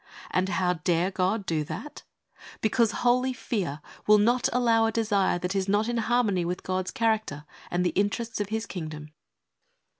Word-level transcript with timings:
And 0.31 0.49
how 0.49 0.73
dare 0.83 1.11
God 1.11 1.45
do 1.45 1.63
that? 1.65 2.01
Because 2.59 2.89
holy 3.05 3.33
fear 3.33 3.81
will 4.07 4.17
not 4.17 4.49
allow 4.51 4.87
a 4.87 4.91
desire 4.91 5.37
that 5.37 5.55
is 5.55 5.69
not 5.69 5.87
in 5.87 5.97
harmony 5.97 6.43
with 6.43 6.63
God's 6.63 6.89
character 6.89 7.45
and 7.69 7.85
the 7.85 7.91
interests 7.91 8.41
of 8.41 8.49
His 8.49 8.65
Kingdom. 8.65 9.11